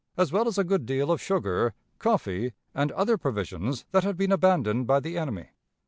as 0.17 0.31
well 0.31 0.47
as 0.47 0.57
a 0.57 0.63
good 0.63 0.87
deal 0.87 1.11
of 1.11 1.21
sugar, 1.21 1.75
coffee, 1.99 2.53
and 2.73 2.91
other 2.93 3.19
provisions 3.19 3.85
that 3.91 4.03
had 4.03 4.17
been 4.17 4.31
abandoned 4.31 4.87
by 4.87 4.99
the 4.99 5.15
enemy.... 5.15 5.49